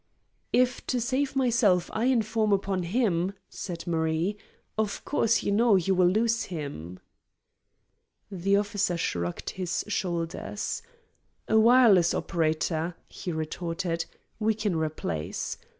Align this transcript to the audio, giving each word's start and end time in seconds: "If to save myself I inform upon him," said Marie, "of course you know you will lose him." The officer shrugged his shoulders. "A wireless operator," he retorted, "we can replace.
"If 0.51 0.83
to 0.87 0.99
save 0.99 1.35
myself 1.35 1.91
I 1.93 2.05
inform 2.05 2.51
upon 2.53 2.81
him," 2.81 3.33
said 3.49 3.85
Marie, 3.85 4.35
"of 4.75 5.05
course 5.05 5.43
you 5.43 5.51
know 5.51 5.75
you 5.75 5.93
will 5.93 6.07
lose 6.07 6.45
him." 6.45 6.99
The 8.31 8.57
officer 8.57 8.97
shrugged 8.97 9.51
his 9.51 9.83
shoulders. 9.89 10.81
"A 11.47 11.59
wireless 11.59 12.15
operator," 12.15 12.95
he 13.09 13.31
retorted, 13.31 14.05
"we 14.39 14.55
can 14.55 14.75
replace. 14.75 15.59